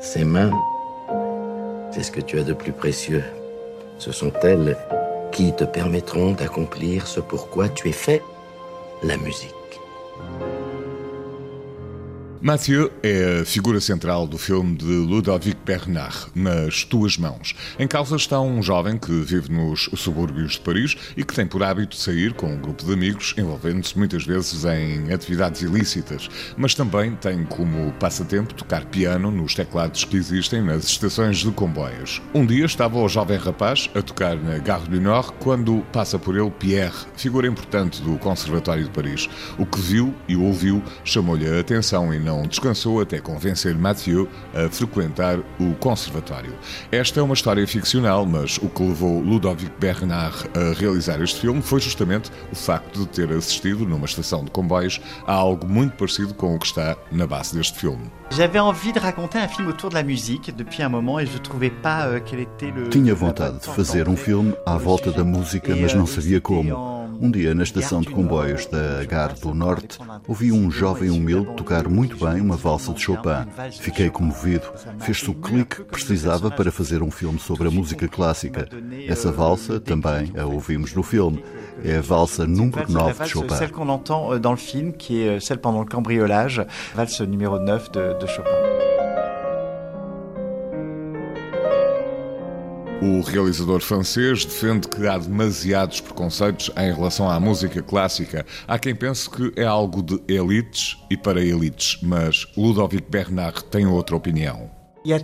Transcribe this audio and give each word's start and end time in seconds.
Ces 0.00 0.24
mains, 0.24 0.50
c'est 1.90 2.02
ce 2.02 2.10
que 2.10 2.20
tu 2.20 2.38
as 2.38 2.42
de 2.42 2.52
plus 2.52 2.72
précieux. 2.72 3.24
Ce 3.98 4.12
sont 4.12 4.32
elles 4.42 4.76
qui 5.30 5.54
te 5.54 5.64
permettront 5.64 6.32
d'accomplir 6.32 7.06
ce 7.06 7.20
pourquoi 7.20 7.68
tu 7.68 7.88
es 7.88 7.92
fait, 7.92 8.22
la 9.02 9.16
musique. 9.16 9.54
Mathieu 12.44 12.90
é 13.04 13.42
a 13.42 13.44
figura 13.44 13.80
central 13.80 14.26
do 14.26 14.36
filme 14.36 14.74
de 14.74 14.84
Ludovic 14.84 15.60
Bernard, 15.64 16.26
Nas 16.34 16.82
Tuas 16.82 17.16
Mãos. 17.16 17.54
Em 17.78 17.86
causa 17.86 18.16
está 18.16 18.40
um 18.40 18.60
jovem 18.60 18.98
que 18.98 19.12
vive 19.12 19.52
nos 19.52 19.88
subúrbios 19.94 20.54
de 20.54 20.60
Paris 20.60 20.96
e 21.16 21.22
que 21.22 21.32
tem 21.32 21.46
por 21.46 21.62
hábito 21.62 21.94
sair 21.94 22.34
com 22.34 22.52
um 22.52 22.60
grupo 22.60 22.84
de 22.84 22.92
amigos, 22.92 23.32
envolvendo-se 23.38 23.96
muitas 23.96 24.26
vezes 24.26 24.64
em 24.64 25.12
atividades 25.12 25.62
ilícitas, 25.62 26.28
mas 26.56 26.74
também 26.74 27.14
tem 27.14 27.44
como 27.44 27.92
passatempo 27.92 28.54
tocar 28.54 28.86
piano 28.86 29.30
nos 29.30 29.54
teclados 29.54 30.02
que 30.02 30.16
existem 30.16 30.60
nas 30.62 30.82
estações 30.82 31.36
de 31.36 31.50
comboios. 31.52 32.20
Um 32.34 32.44
dia 32.44 32.64
estava 32.64 32.98
o 32.98 33.08
jovem 33.08 33.38
rapaz 33.38 33.88
a 33.94 34.02
tocar 34.02 34.34
na 34.34 34.58
Gare 34.58 34.88
du 34.88 35.00
Nord 35.00 35.30
quando 35.38 35.86
passa 35.92 36.18
por 36.18 36.36
ele 36.36 36.50
Pierre, 36.50 37.06
figura 37.16 37.46
importante 37.46 38.02
do 38.02 38.18
Conservatório 38.18 38.82
de 38.82 38.90
Paris. 38.90 39.30
O 39.56 39.64
que 39.64 39.80
viu 39.80 40.12
e 40.26 40.34
ouviu 40.34 40.82
chamou-lhe 41.04 41.46
a 41.46 41.60
atenção 41.60 42.12
e 42.12 42.18
não 42.18 42.31
não 42.32 42.46
descansou 42.46 43.00
até 43.00 43.20
convencer 43.20 43.76
Mathieu 43.76 44.28
a 44.54 44.68
frequentar 44.70 45.38
o 45.60 45.74
conservatório. 45.74 46.54
Esta 46.90 47.20
é 47.20 47.22
uma 47.22 47.34
história 47.34 47.66
ficcional, 47.66 48.24
mas 48.24 48.58
o 48.58 48.68
que 48.68 48.82
levou 48.82 49.20
Ludovic 49.20 49.70
Bernard 49.78 50.48
a 50.54 50.72
realizar 50.78 51.20
este 51.20 51.40
filme 51.40 51.60
foi 51.60 51.80
justamente 51.80 52.30
o 52.50 52.56
facto 52.56 53.00
de 53.00 53.08
ter 53.08 53.30
assistido 53.32 53.84
numa 53.84 54.06
estação 54.06 54.44
de 54.44 54.50
comboios 54.50 55.00
a 55.26 55.32
algo 55.32 55.66
muito 55.68 55.96
parecido 55.96 56.32
com 56.34 56.54
o 56.54 56.58
que 56.58 56.66
está 56.66 56.96
na 57.10 57.26
base 57.26 57.54
deste 57.54 57.78
filme. 57.78 58.10
J'avais 58.30 58.60
envie 58.60 58.92
de 58.92 58.98
raconter 58.98 59.38
un 59.38 59.48
film 59.48 59.68
autour 59.68 59.90
de 59.90 59.94
la 59.94 60.02
musique 60.02 60.50
depuis 60.56 60.82
un 60.82 60.88
moment 60.88 61.20
et 61.20 61.26
je 61.26 61.36
trouvais 61.36 61.70
pas 61.70 62.06
euh, 62.06 62.20
quel 62.24 62.40
était 62.40 62.70
le 62.70 62.88
Tinha 62.88 63.14
vontade 63.14 63.58
de 63.58 63.66
fazer 63.66 64.08
um 64.08 64.16
filme 64.16 64.54
à 64.64 64.78
volta 64.78 65.12
da 65.12 65.22
música, 65.22 65.76
mas 65.76 65.92
não 65.92 66.06
sabia 66.06 66.40
como. 66.40 67.01
Um 67.22 67.30
dia, 67.30 67.54
na 67.54 67.62
estação 67.62 68.00
de 68.00 68.10
comboios 68.10 68.66
da 68.66 69.04
Gare 69.04 69.38
do 69.40 69.54
Norte, 69.54 69.96
ouvi 70.26 70.50
um 70.50 70.68
jovem 70.72 71.08
humilde 71.08 71.54
tocar 71.54 71.88
muito 71.88 72.16
bem 72.16 72.40
uma 72.40 72.56
valsa 72.56 72.92
de 72.92 73.00
Chopin. 73.00 73.46
Fiquei 73.80 74.10
comovido. 74.10 74.66
Fez-se 74.98 75.30
o 75.30 75.34
clique 75.34 75.76
que 75.76 75.84
precisava 75.84 76.50
para 76.50 76.72
fazer 76.72 77.00
um 77.00 77.12
filme 77.12 77.38
sobre 77.38 77.68
a 77.68 77.70
música 77.70 78.08
clássica. 78.08 78.68
Essa 79.06 79.30
valsa 79.30 79.78
também 79.78 80.32
a 80.36 80.44
ouvimos 80.44 80.92
no 80.94 81.04
filme. 81.04 81.44
É 81.84 81.98
a 81.98 82.00
valsa 82.00 82.44
número 82.44 82.90
9 82.90 83.22
de 83.22 83.30
Chopin. 83.30 83.54
Celle 83.54 83.70
qu'on 83.70 83.88
entend 83.88 84.32
euh, 84.32 84.40
dans 84.40 84.50
le 84.50 84.56
film, 84.56 84.92
qui 84.92 85.22
est 85.22 85.40
celle 85.40 85.58
pendant 85.58 85.80
le 85.80 85.86
cambriolage, 85.86 86.66
valse 86.94 87.20
numéro 87.20 87.60
9 87.60 87.92
de, 87.92 88.18
de 88.18 88.26
Chopin. 88.26 88.91
O 93.02 93.20
realizador 93.20 93.80
francês 93.80 94.44
defende 94.44 94.86
que 94.86 95.08
há 95.08 95.18
demasiados 95.18 96.00
preconceitos 96.00 96.70
em 96.76 96.94
relação 96.94 97.28
à 97.28 97.40
música 97.40 97.82
clássica. 97.82 98.46
Há 98.64 98.78
quem 98.78 98.94
pense 98.94 99.28
que 99.28 99.52
é 99.56 99.64
algo 99.64 100.04
de 100.04 100.22
elites 100.32 100.96
e 101.10 101.16
para 101.16 101.44
elites, 101.44 101.98
mas 102.00 102.46
Ludovic 102.56 103.10
Bernard 103.10 103.64
tem 103.64 103.86
outra 103.86 104.14
opinião. 104.14 104.70
Euh, 105.04 105.18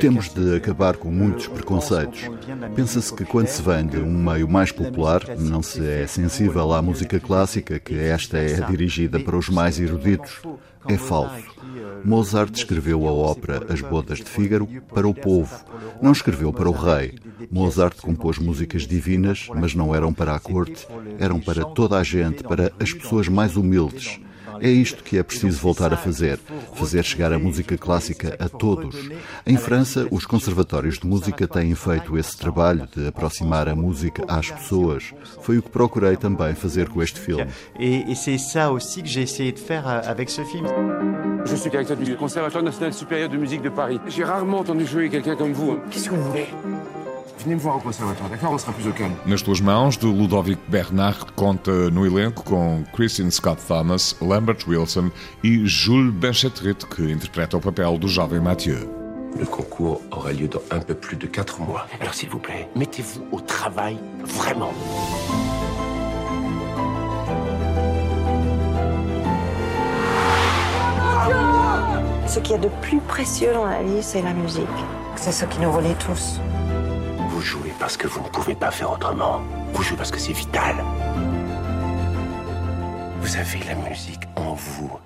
Temos 0.00 0.28
de 0.28 0.56
acabar 0.56 0.96
com 0.96 1.08
muitos 1.08 1.46
preconceitos. 1.46 2.22
Pensa-se 2.74 3.14
que 3.14 3.24
quando 3.24 3.46
se 3.46 3.62
vem 3.62 3.86
de 3.86 3.98
um 3.98 4.12
meio 4.12 4.48
mais 4.48 4.72
popular, 4.72 5.22
não 5.38 5.62
se 5.62 5.88
é 5.88 6.04
sensível 6.08 6.72
à 6.72 6.82
música 6.82 7.20
clássica, 7.20 7.78
que 7.78 7.96
esta 7.96 8.38
é 8.38 8.60
dirigida 8.62 9.20
para 9.20 9.36
os 9.36 9.48
mais 9.48 9.78
eruditos. 9.78 10.42
É 10.88 10.96
falso. 10.96 11.44
Mozart 12.06 12.56
escreveu 12.56 13.08
a 13.08 13.10
ópera 13.10 13.66
As 13.68 13.80
Bodas 13.80 14.18
de 14.18 14.26
Fígaro 14.26 14.68
para 14.94 15.08
o 15.08 15.12
povo, 15.12 15.52
não 16.00 16.12
escreveu 16.12 16.52
para 16.52 16.70
o 16.70 16.72
rei. 16.72 17.18
Mozart 17.50 17.96
compôs 18.00 18.38
músicas 18.38 18.86
divinas, 18.86 19.48
mas 19.52 19.74
não 19.74 19.92
eram 19.92 20.14
para 20.14 20.32
a 20.32 20.38
corte, 20.38 20.86
eram 21.18 21.40
para 21.40 21.64
toda 21.64 21.98
a 21.98 22.04
gente, 22.04 22.44
para 22.44 22.72
as 22.78 22.92
pessoas 22.92 23.26
mais 23.26 23.56
humildes. 23.56 24.20
É 24.60 24.68
isto 24.68 25.02
que 25.02 25.18
é 25.18 25.22
preciso 25.22 25.58
voltar 25.60 25.92
a 25.92 25.96
fazer: 25.96 26.38
fazer 26.74 27.04
chegar 27.04 27.32
a 27.32 27.38
música 27.38 27.76
clássica 27.76 28.36
a 28.38 28.48
todos. 28.48 28.96
Em 29.46 29.56
França, 29.56 30.06
os 30.10 30.26
conservatórios 30.26 30.98
de 30.98 31.06
música 31.06 31.46
têm 31.46 31.74
feito 31.74 32.16
esse 32.18 32.36
trabalho 32.36 32.88
de 32.94 33.08
aproximar 33.08 33.68
a 33.68 33.74
música 33.74 34.24
às 34.28 34.50
pessoas. 34.50 35.12
Foi 35.42 35.58
o 35.58 35.62
que 35.62 35.70
procurei 35.70 36.16
também 36.16 36.54
fazer 36.54 36.88
com 36.88 37.02
este 37.02 37.20
filme. 37.20 37.46
E 37.78 38.14
c'est 38.14 38.38
ça 38.38 38.70
aussi 38.70 39.02
que 39.02 39.08
j'ai 39.08 39.22
essayé 39.22 39.52
de 39.52 39.60
faire 39.60 39.86
euh, 39.86 40.00
avec 40.10 40.30
ce 40.30 40.42
film. 40.44 40.66
Je 41.44 41.54
suis 41.54 41.70
directeur 41.70 41.96
du 41.96 42.16
Conservatoire 42.16 42.64
national 42.64 42.92
supérieur 42.92 43.28
de 43.28 43.36
musique 43.36 43.62
de 43.62 43.68
Paris. 43.68 44.00
J'ai 44.08 44.24
rarement 44.24 44.60
entendu 44.60 44.84
jouer 44.84 45.08
quelqu'un 45.08 45.36
comme 45.36 45.52
vous. 45.52 45.78
Qu'est-ce 45.90 46.08
que 46.08 46.14
vous 46.14 46.24
voulez 46.24 46.46
Venez 47.46 47.54
me 47.54 47.60
voir 47.60 47.76
au 47.76 47.78
conservatoire, 47.78 48.28
d'accord? 48.28 48.50
On 48.50 48.58
sera 48.58 48.72
plus 48.72 48.88
au 48.88 48.92
calme. 48.92 49.12
Nas 49.24 49.36
tuas 49.36 49.60
mãos, 49.62 49.96
de 50.00 50.08
Ludovic 50.08 50.58
Bernard, 50.66 51.32
conta 51.36 51.70
no 51.92 52.04
elenco 52.04 52.42
com 52.42 52.82
Christine 52.92 53.30
Scott 53.30 53.60
Thomas, 53.68 54.16
Lambert 54.20 54.66
Wilson 54.66 55.12
e 55.44 55.64
Jules 55.64 56.10
Benchetrit, 56.12 56.84
que 56.90 57.02
interpreta 57.02 57.56
o 57.56 57.60
papel 57.60 57.98
do 57.98 58.08
jovem 58.08 58.40
Mathieu. 58.40 58.90
Le 59.38 59.46
concours 59.46 60.00
aura 60.10 60.32
lieu 60.32 60.48
dans 60.48 60.60
un 60.72 60.80
peu 60.80 60.96
plus 60.96 61.16
de 61.16 61.28
4 61.28 61.60
mois. 61.60 61.86
Alors 62.00 62.14
s'il 62.14 62.30
vous 62.30 62.40
plaît, 62.40 62.68
mettez-vous 62.74 63.24
au 63.30 63.38
travail, 63.38 63.96
vraiment. 64.24 64.72
Ce 72.26 72.40
qu'il 72.40 72.50
y 72.50 72.54
a 72.56 72.58
de 72.58 72.70
plus 72.82 72.98
précieux 72.98 73.52
dans 73.54 73.66
la 73.66 73.84
vie, 73.84 74.02
c'est 74.02 74.22
la 74.22 74.34
musique. 74.34 74.66
C'est 75.14 75.30
ce 75.30 75.44
qui 75.44 75.60
nous 75.60 75.70
relie 75.70 75.94
tous 76.04 76.40
vous 77.36 77.42
jouez 77.42 77.74
parce 77.78 77.98
que 77.98 78.06
vous 78.06 78.22
ne 78.22 78.28
pouvez 78.30 78.54
pas 78.54 78.70
faire 78.70 78.90
autrement. 78.90 79.42
Vous 79.74 79.82
jouez 79.82 79.98
parce 79.98 80.10
que 80.10 80.18
c'est 80.18 80.32
vital. 80.32 80.74
Vous 83.20 83.36
avez 83.36 83.58
la 83.64 83.74
musique 83.74 84.22
en 84.36 84.54
vous. 84.54 84.98